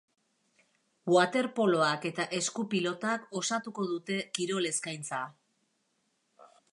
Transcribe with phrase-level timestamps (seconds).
[1.15, 5.21] Waterpoloak eta esku-pilotak osatuko dute kirol eskaintza.